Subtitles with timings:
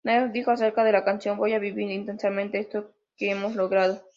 [0.03, 4.01] Newman dijo acerca de la canción: "Voy a vivir intensamente esto que hemos logrado.